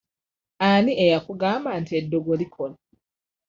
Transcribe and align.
Ani 0.69 0.91
eyakugamba 1.05 1.69
nti 1.81 1.91
eddogo 1.99 2.33
likola? 2.41 2.75